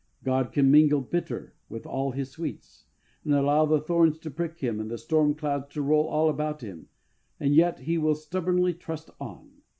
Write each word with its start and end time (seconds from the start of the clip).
God 0.23 0.51
can 0.51 0.71
mingle 0.71 1.01
bitter 1.01 1.53
with 1.69 1.85
all 1.85 2.09
His 2.09 2.31
sweets, 2.31 2.87
and 3.23 3.35
allow 3.35 3.67
the 3.67 3.79
thorns 3.79 4.17
to 4.21 4.31
prick 4.31 4.57
him, 4.57 4.79
and 4.79 4.89
the 4.89 4.97
storm 4.97 5.35
clouds 5.35 5.67
to 5.75 5.83
roll 5.83 6.07
all 6.07 6.27
about 6.27 6.61
him, 6.61 6.87
and 7.39 7.53
yet 7.53 7.81
he 7.81 7.99
will 7.99 8.15
stubbornly 8.15 8.73
trust 8.73 9.11
on. 9.19 9.61